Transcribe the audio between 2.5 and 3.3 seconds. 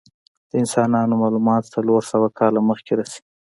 مخکې رسی.